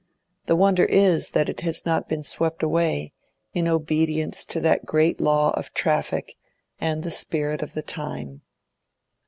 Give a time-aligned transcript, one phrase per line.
[0.47, 3.13] The wonder is that it has not been swept away,
[3.53, 6.37] in obedience to the great law of traffic
[6.79, 8.41] and the spirit of the time.